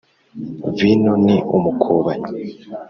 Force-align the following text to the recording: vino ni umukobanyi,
vino 0.77 1.13
ni 1.25 1.35
umukobanyi, 1.55 2.31